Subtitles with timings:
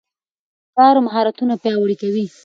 [0.75, 2.25] کار مهارتونه پیاوړي کوي.